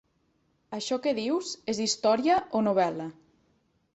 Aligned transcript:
Això 0.77 0.97
que 1.03 1.13
dius, 1.19 1.51
és 1.75 1.83
història 1.85 2.37
o 2.61 2.65
novel·la? 2.69 3.09